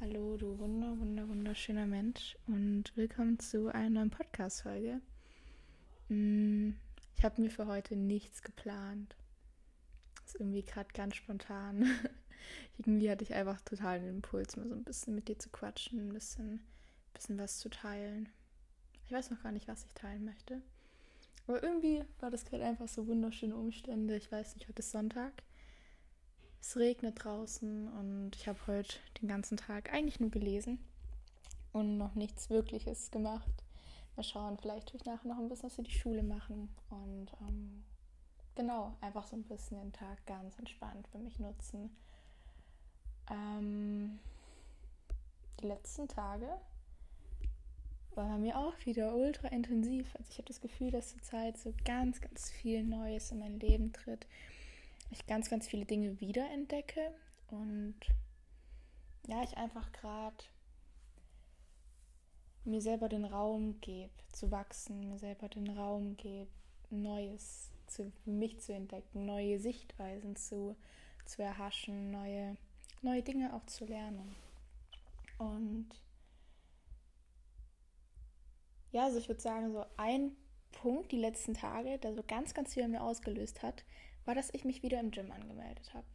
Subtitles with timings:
[0.00, 5.00] Hallo, du wunder, wunder, wunderschöner Mensch und willkommen zu einer neuen Podcast-Folge.
[6.08, 6.74] Mm,
[7.16, 9.16] ich habe mir für heute nichts geplant.
[10.14, 11.84] Das ist irgendwie gerade ganz spontan.
[12.78, 15.98] irgendwie hatte ich einfach total den Impuls, mal so ein bisschen mit dir zu quatschen,
[15.98, 16.60] ein bisschen,
[17.12, 18.28] bisschen was zu teilen.
[19.04, 20.62] Ich weiß noch gar nicht, was ich teilen möchte.
[21.48, 24.16] Aber irgendwie war das gerade einfach so wunderschöne Umstände.
[24.16, 25.32] Ich weiß nicht, heute ist Sonntag.
[26.60, 30.78] Es regnet draußen und ich habe heute den ganzen Tag eigentlich nur gelesen
[31.72, 33.50] und noch nichts Wirkliches gemacht.
[34.16, 37.28] Mal schauen, vielleicht tue ich nachher noch ein bisschen was für die Schule machen und
[37.46, 37.84] ähm,
[38.54, 41.96] genau, einfach so ein bisschen den Tag ganz entspannt für mich nutzen.
[43.30, 44.18] Ähm,
[45.60, 46.48] die letzten Tage
[48.14, 50.14] war mir auch wieder ultra intensiv.
[50.16, 53.60] Also ich habe das Gefühl, dass zur Zeit so ganz, ganz viel Neues in mein
[53.60, 54.26] Leben tritt
[55.10, 57.12] ich ganz, ganz viele Dinge wiederentdecke
[57.50, 57.98] und
[59.26, 60.36] ja, ich einfach gerade
[62.64, 66.50] mir selber den Raum gebe, zu wachsen, mir selber den Raum gebe,
[66.90, 70.76] Neues zu, für mich zu entdecken, neue Sichtweisen zu,
[71.24, 72.56] zu erhaschen, neue,
[73.02, 74.34] neue Dinge auch zu lernen.
[75.38, 75.88] Und
[78.92, 80.36] ja, also ich würde sagen, so ein
[80.72, 83.84] Punkt die letzten Tage, der so ganz, ganz viel in mir ausgelöst hat,
[84.28, 86.06] war, dass ich mich wieder im Gym angemeldet habe.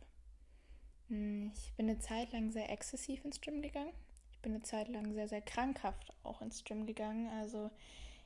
[1.09, 3.91] Hm, ich bin eine Zeit lang sehr exzessiv ins Gym gegangen.
[4.31, 7.27] Ich bin eine Zeit lang sehr, sehr krankhaft auch ins Gym gegangen.
[7.39, 7.71] Also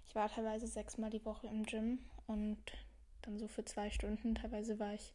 [0.06, 2.62] ich war teilweise sechsmal die Woche im Gym und
[3.22, 4.36] dann so für zwei Stunden.
[4.36, 5.14] Teilweise war ich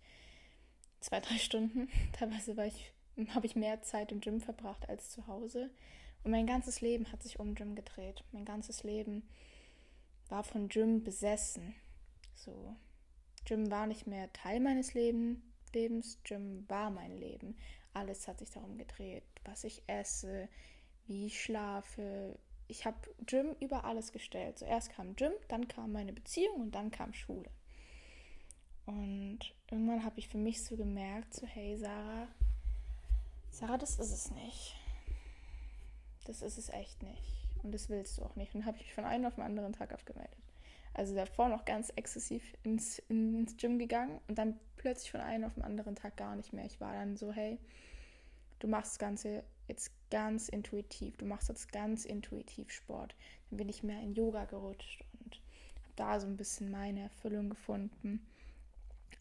[1.00, 1.90] zwei, drei Stunden.
[2.14, 2.92] Teilweise ich,
[3.34, 5.70] habe ich mehr Zeit im Gym verbracht als zu Hause.
[6.24, 8.24] Und mein ganzes Leben hat sich um Gym gedreht.
[8.32, 9.28] Mein ganzes Leben
[10.30, 11.74] war von Gym besessen.
[12.34, 12.74] So,
[13.44, 17.56] Gym war nicht mehr Teil meines Leben, Lebens, Gym war mein Leben.
[17.94, 20.48] Alles hat sich darum gedreht, was ich esse,
[21.06, 22.38] wie ich schlafe.
[22.68, 24.58] Ich habe Gym über alles gestellt.
[24.58, 27.50] Zuerst kam Gym, dann kam meine Beziehung und dann kam Schule.
[28.86, 29.40] Und
[29.70, 32.28] irgendwann habe ich für mich so gemerkt, so hey Sarah,
[33.50, 34.74] Sarah, das ist es nicht.
[36.24, 37.48] Das ist es echt nicht.
[37.62, 38.54] Und das willst du auch nicht.
[38.54, 40.41] Und habe ich mich von einem auf den anderen Tag abgemeldet
[40.94, 45.54] also davor noch ganz exzessiv ins, ins Gym gegangen und dann plötzlich von einem auf
[45.54, 46.66] den anderen Tag gar nicht mehr.
[46.66, 47.58] Ich war dann so, hey,
[48.58, 53.14] du machst das Ganze jetzt ganz intuitiv, du machst jetzt ganz intuitiv Sport.
[53.48, 55.36] Dann bin ich mehr in Yoga gerutscht und
[55.76, 58.26] habe da so ein bisschen meine Erfüllung gefunden.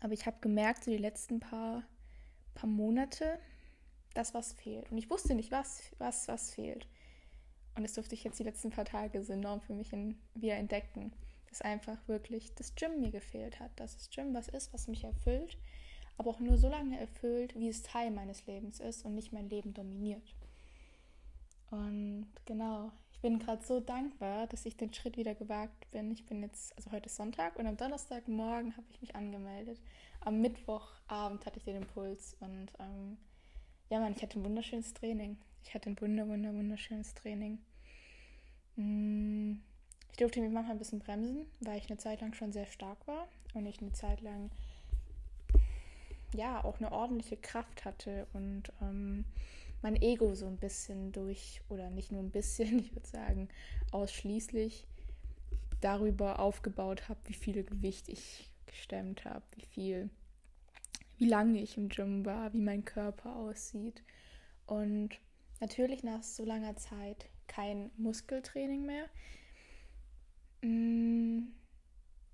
[0.01, 1.83] Aber ich habe gemerkt, so die letzten paar,
[2.53, 3.39] paar Monate,
[4.13, 4.91] dass was fehlt.
[4.91, 6.85] Und ich wusste nicht, was, was, was fehlt.
[7.75, 10.55] Und das durfte ich jetzt die letzten paar Tage so enorm für mich in, wieder
[10.55, 11.13] entdecken
[11.51, 15.03] dass einfach wirklich das Gym mir gefehlt hat, dass das Gym was ist, was mich
[15.03, 15.57] erfüllt,
[16.17, 19.49] aber auch nur so lange erfüllt, wie es Teil meines Lebens ist und nicht mein
[19.49, 20.33] Leben dominiert.
[21.69, 26.09] Und genau, ich bin gerade so dankbar, dass ich den Schritt wieder gewagt bin.
[26.11, 29.79] Ich bin jetzt, also heute ist Sonntag und am Donnerstagmorgen habe ich mich angemeldet.
[30.21, 33.17] Am Mittwochabend hatte ich den Impuls und ähm,
[33.89, 35.37] ja, man, ich hatte ein wunderschönes Training.
[35.63, 37.59] Ich hatte ein wunder, wunder, wunderschönes Training.
[38.77, 39.57] Mmh
[40.11, 43.07] ich durfte mich manchmal ein bisschen bremsen, weil ich eine Zeit lang schon sehr stark
[43.07, 44.51] war und ich eine Zeit lang
[46.33, 49.25] ja auch eine ordentliche Kraft hatte und ähm,
[49.81, 53.49] mein Ego so ein bisschen durch, oder nicht nur ein bisschen, ich würde sagen,
[53.91, 54.87] ausschließlich
[55.81, 60.09] darüber aufgebaut habe, wie viel Gewicht ich gestemmt habe, wie viel,
[61.17, 64.03] wie lange ich im Gym war, wie mein Körper aussieht.
[64.67, 65.09] Und
[65.59, 69.05] natürlich nach so langer Zeit kein Muskeltraining mehr.
[70.61, 71.47] Mm,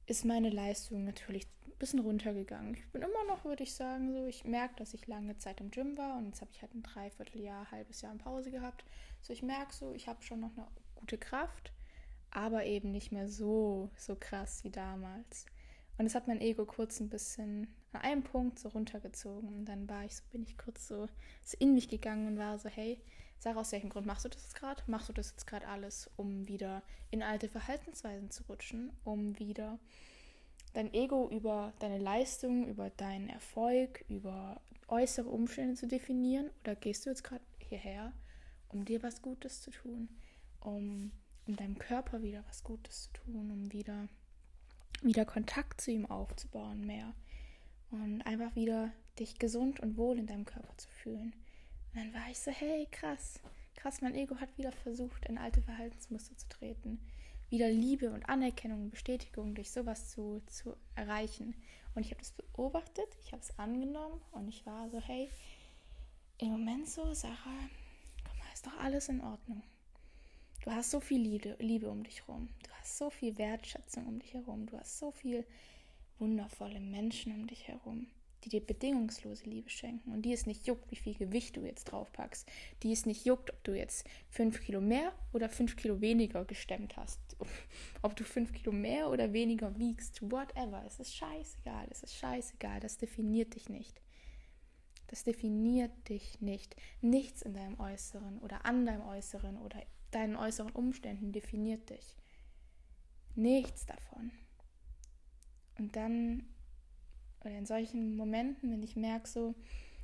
[0.05, 2.75] ist meine Leistung natürlich ein bisschen runtergegangen.
[2.75, 5.71] Ich bin immer noch, würde ich sagen, so, ich merke, dass ich lange Zeit im
[5.71, 8.85] Gym war und jetzt habe ich halt ein Dreivierteljahr, halbes Jahr in Pause gehabt.
[9.21, 11.71] So, ich merke so, ich habe schon noch eine gute Kraft,
[12.31, 15.45] aber eben nicht mehr so, so krass wie damals.
[15.97, 19.89] Und es hat mein Ego kurz ein bisschen an einem Punkt so runtergezogen und dann
[19.89, 21.07] war ich so, bin ich kurz so,
[21.43, 23.01] so in mich gegangen und war so, hey,
[23.39, 24.81] Sarah, aus welchem Grund machst du das jetzt gerade?
[24.87, 26.81] Machst du das jetzt gerade alles, um wieder
[27.11, 29.79] in alte Verhaltensweisen zu rutschen, um wieder
[30.73, 36.49] dein Ego über deine Leistung, über deinen Erfolg, über äußere Umstände zu definieren?
[36.61, 38.11] Oder gehst du jetzt gerade hierher,
[38.69, 40.09] um dir was Gutes zu tun,
[40.59, 41.11] um,
[41.45, 44.07] um deinem Körper wieder was Gutes zu tun, um wieder,
[45.03, 47.13] wieder Kontakt zu ihm aufzubauen mehr
[47.91, 51.33] und einfach wieder dich gesund und wohl in deinem Körper zu fühlen?
[51.97, 53.40] Und dann war ich so, hey, krass,
[53.76, 56.99] krass, mein Ego hat wieder versucht, in alte Verhaltensmuster zu treten.
[57.49, 61.55] Wieder Liebe und Anerkennung, Bestätigung durch sowas zu, zu erreichen.
[61.96, 65.28] Und ich habe das beobachtet, ich habe es angenommen und ich war so, hey,
[66.38, 67.67] im Moment so, Sarah,
[68.23, 69.64] guck mal, ist doch alles in Ordnung.
[70.66, 72.47] Du hast so viel Liebe, Liebe um dich herum.
[72.61, 74.67] Du hast so viel Wertschätzung um dich herum.
[74.67, 75.47] Du hast so viel
[76.20, 78.05] wundervolle Menschen um dich herum,
[78.47, 81.85] die dir bedingungslose Liebe schenken und die es nicht juckt, wie viel Gewicht du jetzt
[81.85, 82.49] draufpackst.
[82.84, 86.96] Die es nicht juckt, ob du jetzt fünf Kilo mehr oder fünf Kilo weniger gestemmt
[86.97, 87.20] hast.
[88.02, 90.22] Ob du fünf Kilo mehr oder weniger wiegst.
[90.22, 90.84] Whatever.
[90.88, 91.88] Es ist scheißegal.
[91.91, 92.79] Es ist scheißegal.
[92.79, 94.02] Das definiert dich nicht.
[95.08, 96.76] Das definiert dich nicht.
[97.02, 102.16] Nichts in deinem Äußeren oder an deinem Äußeren oder deinen äußeren Umständen definiert dich.
[103.35, 104.32] Nichts davon.
[105.78, 106.43] Und dann,
[107.41, 109.55] oder in solchen Momenten, wenn ich merke, so,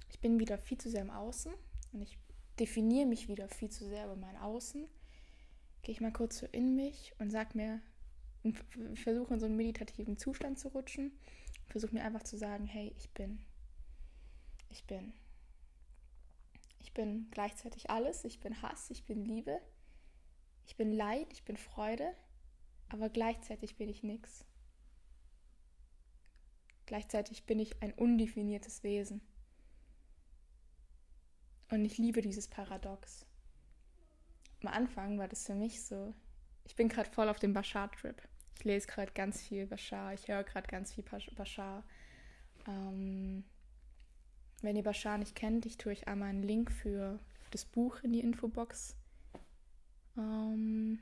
[0.09, 1.53] ich bin wieder viel zu sehr im Außen
[1.91, 2.17] und ich
[2.59, 4.87] definiere mich wieder viel zu sehr über mein Außen,
[5.81, 7.81] gehe ich mal kurz so in mich und sag mir,
[8.95, 11.11] versuche in so einen meditativen Zustand zu rutschen,
[11.67, 13.39] versuche mir einfach zu sagen, hey, ich bin
[14.73, 15.13] ich bin.
[16.79, 18.25] Ich bin gleichzeitig alles.
[18.25, 19.61] Ich bin Hass, ich bin Liebe,
[20.65, 22.15] ich bin Leid, ich bin Freude,
[22.89, 24.45] aber gleichzeitig bin ich nichts.
[26.85, 29.21] Gleichzeitig bin ich ein undefiniertes Wesen.
[31.69, 33.25] Und ich liebe dieses Paradox.
[34.61, 36.13] Am Anfang war das für mich so,
[36.65, 38.21] ich bin gerade voll auf dem Bashar-Trip.
[38.55, 41.83] Ich lese gerade ganz viel Bashar, ich höre gerade ganz viel Bashar.
[42.67, 43.43] Ähm,
[44.61, 47.19] wenn ihr Bashar nicht kennt, ich tue euch einmal einen Link für,
[47.53, 48.95] das Buch in die Infobox,
[50.17, 50.99] ähm,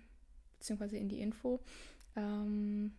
[0.57, 1.61] beziehungsweise in die Info,
[2.15, 2.93] ähm,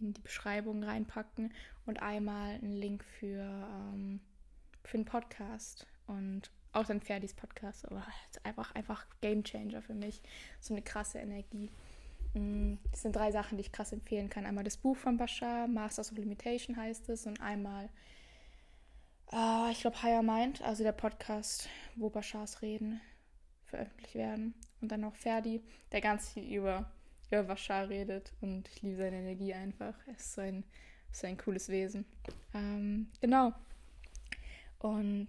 [0.00, 1.52] in die Beschreibung reinpacken
[1.86, 4.20] und einmal einen Link für, ähm,
[4.84, 8.06] für einen Podcast und auch dann Ferdis Podcast, aber
[8.42, 10.22] einfach, einfach Game Changer für mich.
[10.60, 11.70] So eine krasse Energie.
[12.34, 14.46] Mm, das sind drei Sachen, die ich krass empfehlen kann.
[14.46, 17.88] Einmal das Buch von Bashar, Masters of Limitation heißt es, und einmal
[19.30, 23.02] Uh, ich glaube Higher Mind, also der Podcast, wo Bashars Reden
[23.66, 24.54] veröffentlicht werden.
[24.80, 25.62] Und dann noch Ferdi,
[25.92, 26.90] der ganz viel über,
[27.30, 28.32] über Bashar redet.
[28.40, 29.94] Und ich liebe seine Energie einfach.
[30.06, 30.64] Er ist so ein,
[31.12, 32.04] so ein cooles Wesen.
[32.54, 33.52] Ähm, genau.
[34.78, 35.28] Und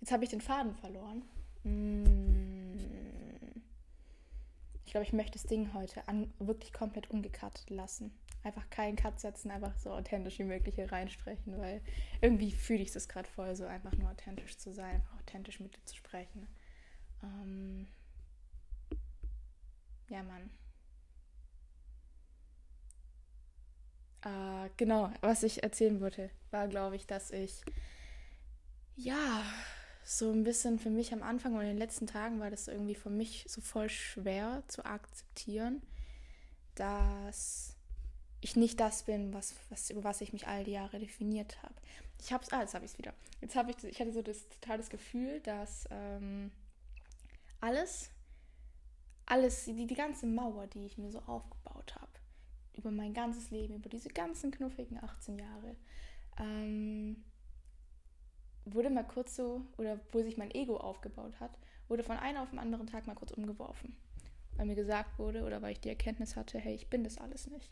[0.00, 1.22] jetzt habe ich den Faden verloren.
[1.64, 2.76] Mm.
[4.84, 8.12] Ich glaube, ich möchte das Ding heute an, wirklich komplett ungekattet lassen
[8.46, 11.82] einfach keinen Cut setzen, einfach so authentisch wie möglich hier reinsprechen, weil
[12.20, 15.76] irgendwie fühle ich es gerade voll, so einfach nur authentisch zu sein, einfach authentisch mit
[15.76, 16.46] dir zu sprechen.
[17.26, 17.86] Ähm
[20.08, 20.50] ja, Mann.
[24.22, 27.62] Äh, genau, was ich erzählen wollte, war, glaube ich, dass ich,
[28.96, 29.42] ja,
[30.04, 32.94] so ein bisschen für mich am Anfang und in den letzten Tagen war das irgendwie
[32.94, 35.82] für mich so voll schwer zu akzeptieren,
[36.76, 37.74] dass
[38.40, 41.74] ich nicht das bin, was, was, über was ich mich all die Jahre definiert habe.
[42.20, 43.14] Ich habe es, ah, jetzt habe ich es wieder.
[43.40, 46.52] Jetzt habe ich, ich hatte so das total das Gefühl, dass ähm,
[47.60, 48.10] alles,
[49.26, 52.12] alles, die, die ganze Mauer, die ich mir so aufgebaut habe,
[52.74, 55.76] über mein ganzes Leben, über diese ganzen knuffigen 18 Jahre,
[56.38, 57.24] ähm,
[58.64, 61.56] wurde mal kurz so, oder wo sich mein Ego aufgebaut hat,
[61.88, 63.96] wurde von einem auf den anderen Tag mal kurz umgeworfen.
[64.56, 67.46] Weil mir gesagt wurde oder weil ich die Erkenntnis hatte, hey, ich bin das alles
[67.46, 67.70] nicht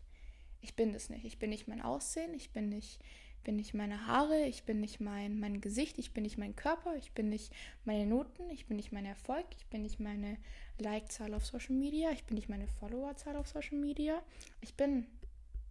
[0.65, 1.25] ich bin das nicht.
[1.25, 2.99] Ich bin nicht mein Aussehen, ich bin nicht,
[3.45, 6.97] bin nicht meine Haare, ich bin nicht mein, mein Gesicht, ich bin nicht mein Körper,
[6.97, 7.53] ich bin nicht
[7.85, 10.39] meine Noten, ich bin nicht mein Erfolg, ich bin nicht meine
[10.79, 14.23] Like-Zahl auf Social Media, ich bin nicht meine Follower-Zahl auf Social Media.
[14.61, 15.07] Ich bin,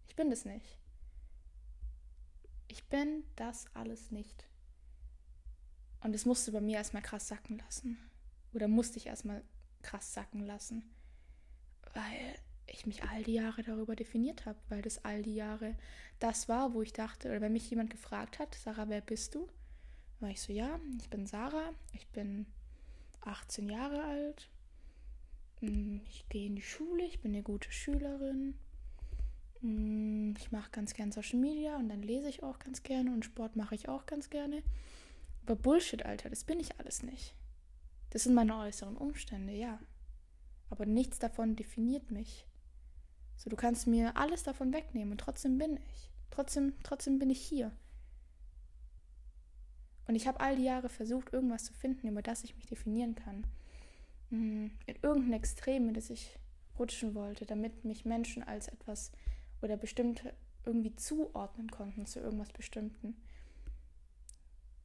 [0.07, 0.77] ich bin das nicht.
[2.67, 4.45] Ich bin das alles nicht.
[6.01, 7.97] Und es musste bei mir erstmal krass sacken lassen.
[8.53, 9.43] Oder musste ich erstmal
[9.81, 10.83] krass sacken lassen.
[11.93, 12.35] Weil
[12.73, 15.75] ich mich all die Jahre darüber definiert habe, weil das all die Jahre
[16.19, 19.47] das war, wo ich dachte, oder wenn mich jemand gefragt hat, Sarah, wer bist du?
[20.19, 22.45] War ich so, ja, ich bin Sarah, ich bin
[23.21, 24.49] 18 Jahre alt,
[25.61, 28.55] mm, ich gehe in die Schule, ich bin eine gute Schülerin,
[29.61, 33.25] mm, ich mache ganz gern Social Media und dann lese ich auch ganz gerne und
[33.25, 34.63] Sport mache ich auch ganz gerne.
[35.45, 37.35] Aber Bullshit, Alter, das bin ich alles nicht.
[38.11, 39.79] Das sind meine äußeren Umstände, ja.
[40.69, 42.45] Aber nichts davon definiert mich.
[43.43, 46.09] So, du kannst mir alles davon wegnehmen und trotzdem bin ich.
[46.31, 47.73] Trotzdem, trotzdem bin ich hier.
[50.07, 53.15] Und ich habe all die Jahre versucht, irgendwas zu finden, über das ich mich definieren
[53.15, 53.45] kann.
[54.29, 54.71] Mhm.
[54.85, 56.39] In irgendein Extrem, in das ich
[56.79, 59.11] rutschen wollte, damit mich Menschen als etwas
[59.61, 60.33] oder bestimmte
[60.65, 63.17] irgendwie zuordnen konnten zu irgendwas Bestimmten.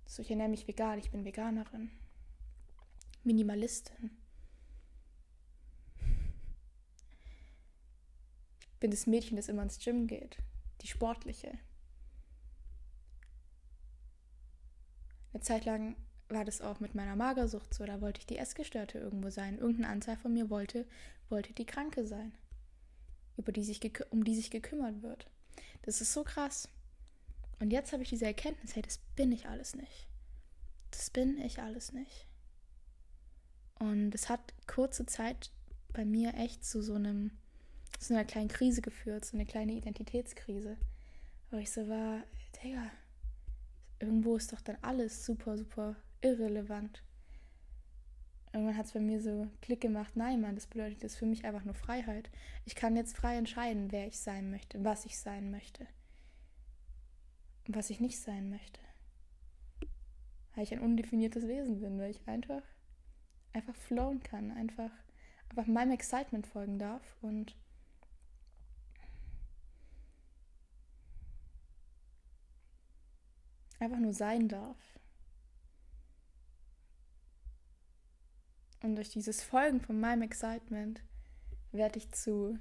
[0.05, 1.93] So, ich ernähre mich vegan, ich bin Veganerin.
[3.23, 4.11] Minimalistin.
[8.81, 10.39] Bin das Mädchen, das immer ins Gym geht,
[10.83, 11.53] die sportliche.
[15.33, 15.97] Eine Zeit lang
[16.29, 19.59] war das auch mit meiner Magersucht so, da wollte ich die Essgestörte irgendwo sein.
[19.59, 20.87] Irgendein Anteil von mir wollte,
[21.29, 22.33] wollte die Kranke sein,
[23.37, 23.81] über die sich
[24.11, 25.27] um die sich gekümmert wird.
[25.83, 26.69] Das ist so krass.
[27.61, 30.09] Und jetzt habe ich diese Erkenntnis, hey, das bin ich alles nicht.
[30.91, 32.27] Das bin ich alles nicht.
[33.79, 35.51] Und es hat kurze Zeit
[35.93, 37.33] bei mir echt zu so einem,
[37.99, 40.77] zu einer kleinen Krise geführt, so eine kleine Identitätskrise.
[41.51, 42.23] Wo ich so war,
[42.63, 42.91] Digga,
[44.01, 47.03] irgendwo ist doch dann alles super, super irrelevant.
[48.53, 51.45] Irgendwann hat es bei mir so Klick gemacht, nein, Mann, das bedeutet jetzt für mich
[51.45, 52.31] einfach nur Freiheit.
[52.65, 55.87] Ich kann jetzt frei entscheiden, wer ich sein möchte, was ich sein möchte,
[57.67, 58.81] was ich nicht sein möchte.
[60.55, 62.63] Weil ich ein undefiniertes Wesen bin, weil ich einfach,
[63.53, 64.91] einfach flowen kann, einfach,
[65.51, 67.55] einfach meinem Excitement folgen darf und
[73.79, 74.77] einfach nur sein darf.
[78.83, 81.03] Und durch dieses Folgen von meinem Excitement
[81.73, 82.59] werde ich zu,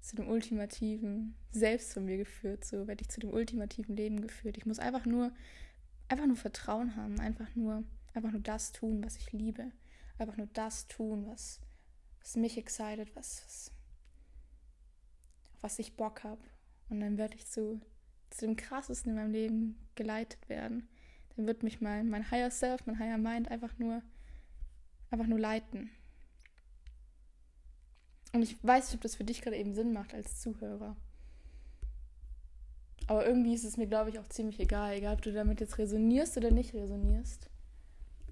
[0.00, 4.56] zu dem ultimativen Selbst von mir geführt, so werde ich zu dem ultimativen Leben geführt.
[4.56, 5.32] Ich muss einfach nur,
[6.08, 9.72] einfach nur Vertrauen haben, einfach nur, einfach nur das tun, was ich liebe.
[10.18, 11.60] Einfach nur das tun, was,
[12.20, 13.72] was mich excited, was, was,
[15.60, 16.42] was ich Bock habe.
[16.88, 17.80] Und dann werde ich zu,
[18.32, 20.88] zu dem krassesten in meinem Leben geleitet werden.
[21.36, 24.02] Dann wird mich mein, mein Higher Self, mein Higher Mind einfach nur
[25.12, 25.90] einfach nur leiten.
[28.32, 30.96] Und ich weiß nicht, ob das für dich gerade eben Sinn macht als Zuhörer.
[33.06, 35.76] Aber irgendwie ist es mir, glaube ich, auch ziemlich egal, egal ob du damit jetzt
[35.76, 37.50] resonierst oder nicht resonierst.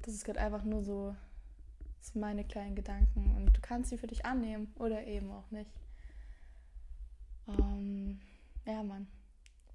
[0.02, 1.14] Das ist gerade einfach nur so,
[2.00, 3.34] so meine kleinen Gedanken.
[3.36, 5.70] Und du kannst sie für dich annehmen oder eben auch nicht.
[7.46, 8.20] Ähm,
[8.66, 9.06] ja, Mann.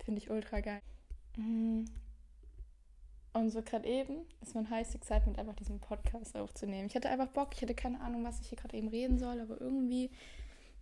[0.06, 0.82] Finde ich ultra geil.
[1.36, 1.86] Mhm.
[3.34, 6.88] Und so gerade eben ist mein heißes Excitement, einfach diesen Podcast aufzunehmen.
[6.88, 9.42] Ich hatte einfach Bock, ich hatte keine Ahnung, was ich hier gerade eben reden soll,
[9.42, 10.10] aber irgendwie,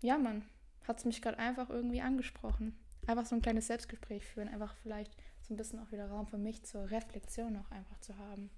[0.02, 0.44] ja, man,
[0.88, 2.78] hat es mich gerade einfach irgendwie angesprochen.
[3.08, 6.38] Einfach so ein kleines Selbstgespräch führen, einfach vielleicht so ein bisschen auch wieder Raum für
[6.38, 8.50] mich zur Reflexion auch einfach zu haben.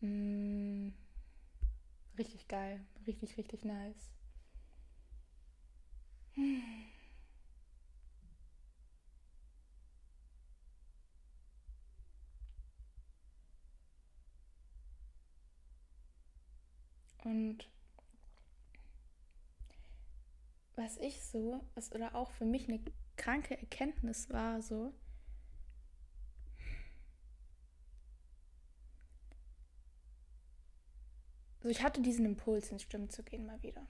[0.00, 0.92] Mm,
[2.18, 4.10] richtig geil, richtig, richtig nice.
[6.34, 6.62] Hm.
[17.24, 17.68] Und
[20.76, 22.80] was ich so, was oder auch für mich eine
[23.16, 24.92] kranke Erkenntnis war, so,
[31.62, 33.86] so ich hatte diesen Impuls, ins Stimmen zu gehen, mal wieder.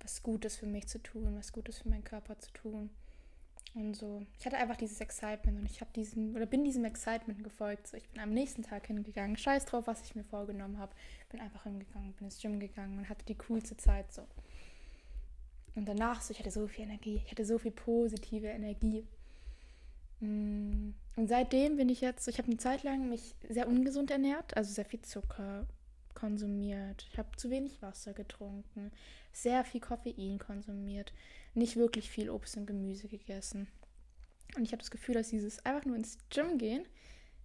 [0.00, 2.90] Was Gutes für mich zu tun, was Gutes für meinen Körper zu tun.
[3.74, 7.42] Und so, ich hatte einfach dieses Excitement und ich habe diesen, oder bin diesem Excitement
[7.42, 7.88] gefolgt.
[7.88, 10.94] So, ich bin am nächsten Tag hingegangen, scheiß drauf, was ich mir vorgenommen habe.
[11.30, 14.22] Bin einfach hingegangen, bin ins Gym gegangen und hatte die coolste Zeit so.
[15.74, 19.04] Und danach so, ich hatte so viel Energie, ich hatte so viel positive Energie.
[20.20, 24.56] Mm, und seitdem bin ich jetzt, ich habe eine Zeit lang mich sehr ungesund ernährt,
[24.56, 25.66] also sehr viel Zucker
[26.14, 27.04] konsumiert.
[27.10, 28.92] Ich habe zu wenig Wasser getrunken,
[29.32, 31.12] sehr viel Koffein konsumiert
[31.54, 33.68] nicht wirklich viel Obst und Gemüse gegessen.
[34.56, 36.84] Und ich habe das Gefühl, dass dieses einfach nur ins Gym gehen,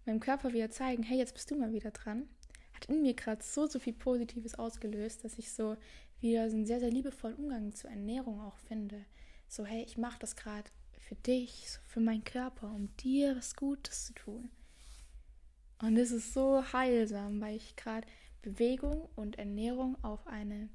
[0.05, 2.27] meinem Körper wieder zeigen, hey, jetzt bist du mal wieder dran,
[2.73, 5.77] hat in mir gerade so, so viel Positives ausgelöst, dass ich so
[6.19, 9.05] wieder so einen sehr, sehr liebevollen Umgang zur Ernährung auch finde.
[9.47, 14.07] So, hey, ich mache das gerade für dich, für meinen Körper, um dir was Gutes
[14.07, 14.49] zu tun.
[15.81, 18.07] Und es ist so heilsam, weil ich gerade
[18.41, 20.69] Bewegung und Ernährung auf eine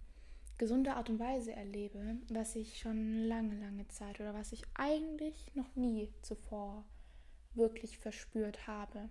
[0.58, 5.54] gesunde Art und Weise erlebe, was ich schon lange, lange Zeit oder was ich eigentlich
[5.54, 6.84] noch nie zuvor
[7.54, 9.08] wirklich verspürt habe.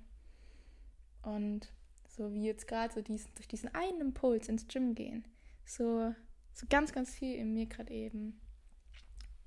[1.21, 1.71] Und
[2.07, 5.25] so wie jetzt gerade so diesen, durch diesen einen Impuls ins Gym gehen,
[5.65, 6.13] so,
[6.53, 8.39] so ganz, ganz viel in mir gerade eben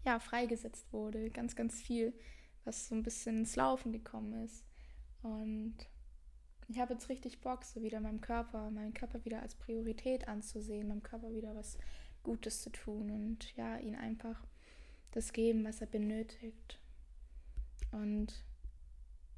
[0.04, 1.30] ja, freigesetzt wurde.
[1.30, 2.14] Ganz, ganz viel,
[2.64, 4.64] was so ein bisschen ins Laufen gekommen ist.
[5.22, 5.76] Und
[6.68, 10.88] ich habe jetzt richtig Bock, so wieder meinem Körper, meinen Körper wieder als Priorität anzusehen,
[10.88, 11.78] meinem Körper wieder was
[12.23, 14.42] Gutes zu tun und ja, ihn einfach
[15.12, 16.78] das geben, was er benötigt.
[17.92, 18.42] Und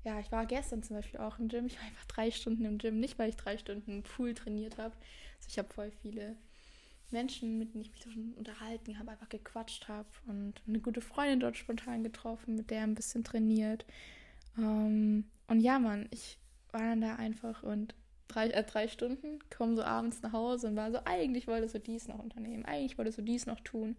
[0.05, 1.67] ja, ich war gestern zum Beispiel auch im Gym.
[1.67, 4.79] Ich war einfach drei Stunden im Gym, nicht weil ich drei Stunden im Pool trainiert
[4.79, 4.95] habe.
[5.37, 6.37] Also ich habe voll viele
[7.11, 11.57] Menschen, mit denen ich mich unterhalten habe, einfach gequatscht habe und eine gute Freundin dort
[11.57, 13.85] spontan getroffen, mit der ein bisschen trainiert.
[14.57, 16.39] Ähm, und ja, Mann, ich
[16.73, 17.95] war dann da einfach und
[18.29, 21.81] drei, äh, drei Stunden, komme so abends nach Hause und war so, eigentlich wolltest du
[21.81, 23.97] dies noch unternehmen, eigentlich wolltest du dies noch tun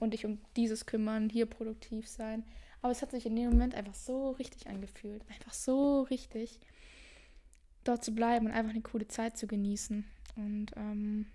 [0.00, 2.44] und dich um dieses kümmern, hier produktiv sein.
[2.82, 6.60] Aber es hat sich in dem Moment einfach so richtig angefühlt, einfach so richtig.
[7.84, 10.04] dort zu bleiben und einfach eine coole Zeit zu genießen.
[10.36, 11.26] Und ähm,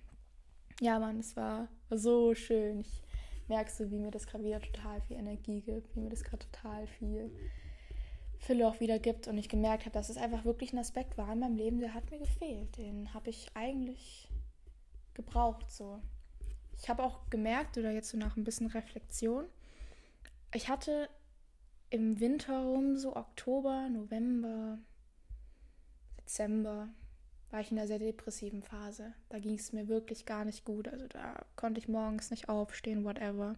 [0.80, 2.82] ja, Mann, es war, war so schön.
[2.82, 3.02] Ich
[3.48, 6.46] merke so, wie mir das gerade wieder total viel Energie gibt, wie mir das gerade
[6.52, 7.32] total viel
[8.44, 9.28] Fülle auch wieder gibt.
[9.28, 11.94] Und ich gemerkt habe, dass es einfach wirklich ein Aspekt war in meinem Leben, der
[11.94, 12.78] hat mir gefehlt.
[12.78, 14.30] Den habe ich eigentlich
[15.14, 16.00] gebraucht so.
[16.78, 19.46] Ich habe auch gemerkt, oder jetzt so nach ein bisschen Reflexion,
[20.54, 21.10] ich hatte
[21.90, 24.80] im Winter rum, so Oktober, November,
[26.20, 26.90] Dezember,
[27.52, 29.14] war ich in einer sehr depressiven Phase.
[29.30, 30.88] Da ging es mir wirklich gar nicht gut.
[30.88, 33.56] Also da konnte ich morgens nicht aufstehen, whatever.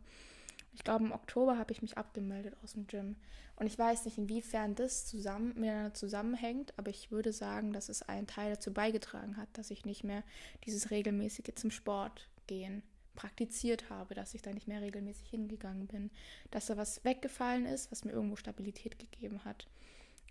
[0.75, 3.15] Ich glaube, im Oktober habe ich mich abgemeldet aus dem Gym.
[3.55, 8.01] Und ich weiß nicht, inwiefern das zusammen, miteinander zusammenhängt, aber ich würde sagen, dass es
[8.01, 10.24] einen Teil dazu beigetragen hat, dass ich nicht mehr
[10.65, 12.84] dieses regelmäßige zum Sport gehen
[13.15, 16.12] praktiziert habe, dass ich da nicht mehr regelmäßig hingegangen bin,
[16.51, 19.70] dass da was weggefallen ist, was mir irgendwo Stabilität gegeben hat.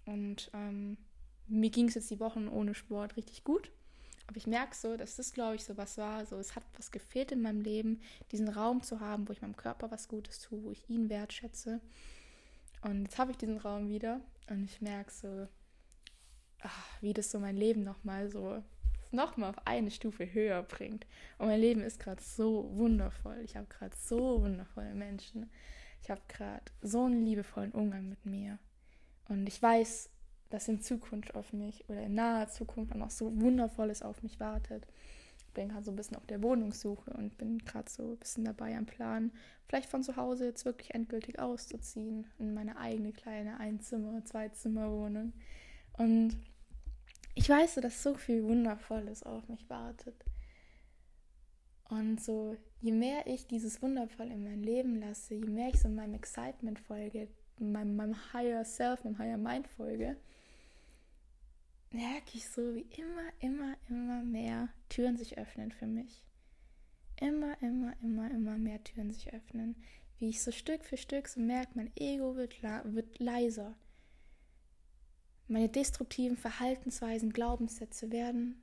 [0.04, 0.98] Und ähm,
[1.46, 3.70] mir ging es jetzt die Wochen ohne Sport richtig gut.
[4.26, 6.24] Aber ich merke so, dass das, glaube ich, so was war.
[6.24, 8.00] So, es hat was gefehlt in meinem Leben,
[8.32, 11.80] diesen Raum zu haben, wo ich meinem Körper was Gutes tue, wo ich ihn wertschätze.
[12.82, 15.48] Und jetzt habe ich diesen Raum wieder und ich merke so,
[16.60, 18.62] ach, wie das so mein Leben nochmal so
[19.14, 21.06] nochmal auf eine Stufe höher bringt.
[21.38, 23.40] Und mein Leben ist gerade so wundervoll.
[23.44, 25.50] Ich habe gerade so wundervolle Menschen.
[26.02, 28.58] Ich habe gerade so einen liebevollen Umgang mit mir.
[29.28, 30.10] Und ich weiß,
[30.50, 34.86] dass in Zukunft auf mich oder in naher Zukunft noch so Wundervolles auf mich wartet.
[35.38, 38.44] Ich bin gerade so ein bisschen auf der Wohnungssuche und bin gerade so ein bisschen
[38.44, 39.30] dabei am Plan,
[39.68, 45.32] vielleicht von zu Hause jetzt wirklich endgültig auszuziehen in meine eigene kleine Einzimmer-, Zweizimmer-Wohnung.
[45.94, 46.36] Und
[47.34, 50.24] ich weiß dass so viel Wundervolles auf mich wartet.
[51.88, 55.88] Und so, je mehr ich dieses Wundervoll in mein Leben lasse, je mehr ich so
[55.88, 60.16] meinem Excitement folge, meinem, meinem Higher Self, meinem Higher Mind folge,
[61.94, 66.24] merke ich so, wie immer, immer, immer mehr Türen sich öffnen für mich.
[67.20, 69.76] Immer, immer, immer, immer mehr Türen sich öffnen.
[70.18, 73.76] Wie ich so Stück für Stück so merke, mein Ego wird, wird leiser.
[75.46, 78.60] Meine destruktiven Verhaltensweisen, Glaubenssätze werden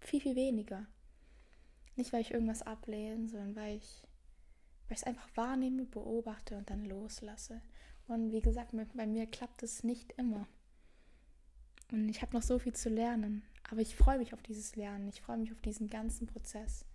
[0.00, 0.86] viel, viel weniger.
[1.94, 4.02] Nicht, weil ich irgendwas ablehne, sondern weil ich
[4.88, 7.62] weil ich es einfach wahrnehme, beobachte und dann loslasse.
[8.08, 10.48] Und wie gesagt, bei mir klappt es nicht immer.
[11.92, 13.42] Und ich habe noch so viel zu lernen.
[13.70, 15.08] Aber ich freue mich auf dieses Lernen.
[15.08, 16.86] Ich freue mich auf diesen ganzen Prozess.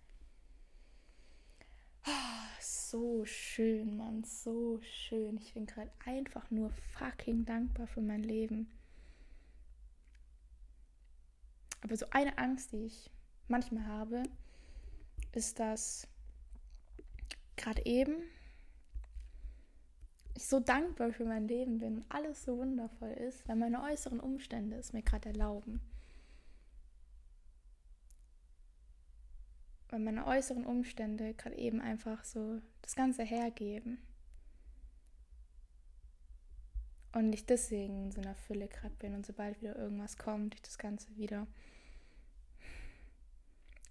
[2.06, 4.24] Oh, so schön, Mann.
[4.24, 5.38] So schön.
[5.38, 8.72] Ich bin gerade einfach nur fucking dankbar für mein Leben.
[11.82, 13.12] Aber so eine Angst, die ich
[13.48, 14.24] manchmal habe,
[15.34, 16.08] ist, dass
[17.56, 18.16] gerade eben
[20.38, 24.20] ich so dankbar für mein Leben bin und alles so wundervoll ist, weil meine äußeren
[24.20, 25.82] Umstände es mir gerade erlauben.
[29.90, 33.98] Weil meine äußeren Umstände gerade eben einfach so das Ganze hergeben.
[37.14, 40.62] Und ich deswegen in so einer Fülle gerade bin und sobald wieder irgendwas kommt, ich
[40.62, 41.48] das Ganze wieder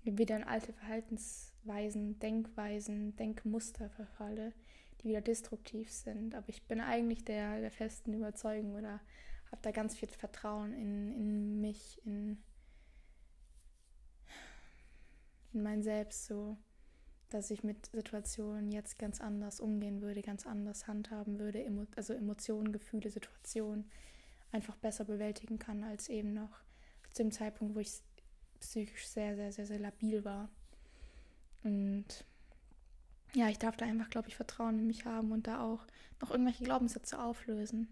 [0.04, 4.52] wieder in alte Verhaltensweisen, Denkweisen, Denkmuster verfalle,
[5.06, 6.34] wieder destruktiv sind.
[6.34, 9.00] Aber ich bin eigentlich der, der festen Überzeugung oder
[9.50, 12.42] habe da ganz viel Vertrauen in, in mich, in,
[15.52, 16.56] in mein Selbst, so
[17.28, 22.12] dass ich mit Situationen jetzt ganz anders umgehen würde, ganz anders handhaben würde, emo also
[22.12, 23.90] Emotionen, Gefühle, Situationen
[24.52, 26.62] einfach besser bewältigen kann als eben noch
[27.12, 27.90] zu dem Zeitpunkt, wo ich
[28.60, 30.48] psychisch sehr, sehr, sehr, sehr labil war.
[31.64, 32.24] Und
[33.36, 35.86] ja, ich darf da einfach, glaube ich, Vertrauen in mich haben und da auch
[36.22, 37.86] noch irgendwelche Glaubenssätze auflösen,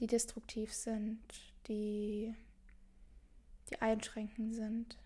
[0.00, 1.20] die destruktiv sind,
[1.68, 2.34] die,
[3.68, 4.98] die einschränkend sind,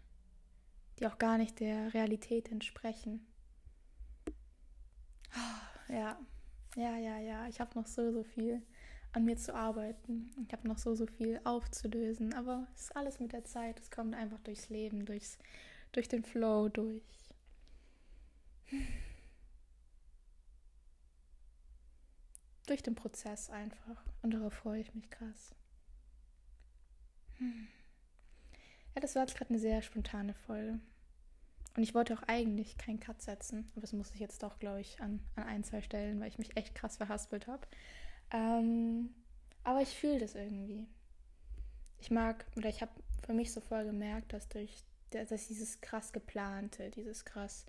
[0.98, 3.26] die auch gar nicht der Realität entsprechen.
[5.90, 6.18] Ja,
[6.76, 8.62] ja, ja, ja, ich habe noch so, so viel
[9.12, 10.30] an mir zu arbeiten.
[10.46, 13.78] Ich habe noch so, so viel aufzulösen, aber es ist alles mit der Zeit.
[13.78, 15.36] Es kommt einfach durchs Leben, durchs,
[15.92, 17.02] durch den Flow, durch.
[22.66, 24.02] Durch den Prozess einfach.
[24.22, 25.54] Und darauf freue ich mich krass.
[28.94, 30.80] Ja, das war jetzt gerade eine sehr spontane Folge.
[31.76, 34.80] Und ich wollte auch eigentlich keinen Cut setzen, aber das muss ich jetzt doch, glaube
[34.80, 37.66] ich, an, an ein, zwei Stellen, weil ich mich echt krass verhaspelt habe.
[38.30, 39.12] Ähm,
[39.64, 40.86] aber ich fühle das irgendwie.
[41.98, 42.92] Ich mag, oder ich habe
[43.26, 47.66] für mich so voll gemerkt, dass durch dass dieses krass geplante, dieses krass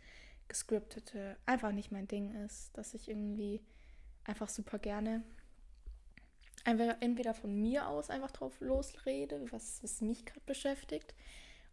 [0.48, 3.62] gescriptete einfach nicht mein Ding ist, dass ich irgendwie
[4.26, 5.24] einfach super gerne
[6.66, 11.14] entweder von mir aus einfach drauf losrede, was, was mich gerade beschäftigt,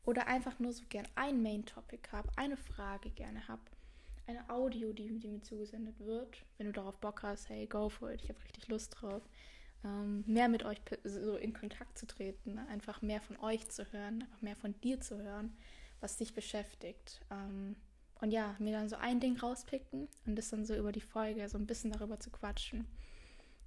[0.05, 3.63] oder einfach nur so gern ein Main-Topic habe, eine Frage gerne habe,
[4.27, 6.45] eine Audio, die, die, mir zugesendet wird.
[6.59, 9.23] Wenn du darauf Bock hast, hey, go for it, ich habe richtig Lust drauf.
[9.85, 14.23] Ähm, mehr mit euch so in Kontakt zu treten, einfach mehr von euch zu hören,
[14.23, 15.57] einfach mehr von dir zu hören,
[16.01, 17.21] was dich beschäftigt.
[17.31, 17.77] Ähm,
[18.23, 21.49] und ja, mir dann so ein Ding rauspicken und das dann so über die Folge
[21.49, 22.87] so ein bisschen darüber zu quatschen.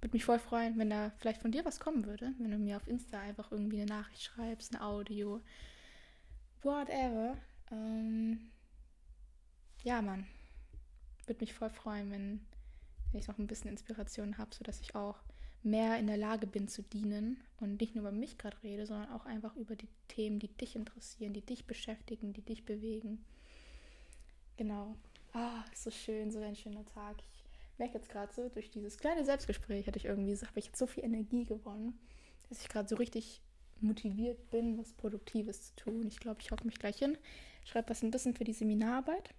[0.00, 2.78] Würde mich voll freuen, wenn da vielleicht von dir was kommen würde, wenn du mir
[2.78, 5.42] auf Insta einfach irgendwie eine Nachricht schreibst, ein Audio,
[6.62, 7.36] whatever.
[7.70, 8.50] Ähm,
[9.84, 10.26] ja, Mann.
[11.26, 12.40] Würde mich voll freuen, wenn,
[13.12, 15.18] wenn ich noch ein bisschen Inspiration habe, sodass ich auch
[15.62, 19.10] mehr in der Lage bin zu dienen und nicht nur über mich gerade rede, sondern
[19.12, 23.22] auch einfach über die Themen, die dich interessieren, die dich beschäftigen, die dich bewegen.
[24.56, 24.94] Genau.
[25.32, 27.16] Ah, oh, so schön, so ein schöner Tag.
[27.72, 30.78] Ich merke jetzt gerade so, durch dieses kleine Selbstgespräch hatte ich irgendwie, habe ich jetzt
[30.78, 31.98] so viel Energie gewonnen,
[32.48, 33.42] dass ich gerade so richtig
[33.80, 36.06] motiviert bin, was Produktives zu tun.
[36.06, 37.18] Ich glaube, ich hocke mich gleich hin,
[37.64, 39.34] schreibe was ein bisschen für die Seminararbeit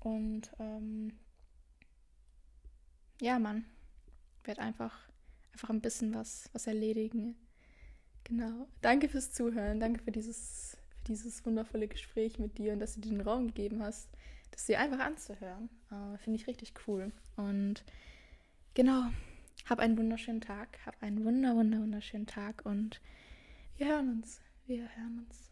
[0.00, 1.12] und ähm,
[3.20, 3.64] ja, Mann,
[4.44, 5.08] werde einfach,
[5.52, 7.36] einfach ein bisschen was, was erledigen.
[8.24, 8.66] Genau.
[8.82, 9.80] Danke fürs Zuhören.
[9.80, 13.46] Danke für dieses, für dieses wundervolle Gespräch mit dir und dass du dir den Raum
[13.46, 14.08] gegeben hast,
[14.50, 15.68] das dir einfach anzuhören.
[15.90, 17.12] Äh, Finde ich richtig cool.
[17.36, 17.84] Und
[18.74, 19.10] genau,
[19.68, 20.78] hab einen wunderschönen Tag.
[20.86, 23.00] Hab einen wunder, wunder, wunderschönen Tag und
[23.76, 24.40] wir hören uns.
[24.66, 25.50] Wir hören uns.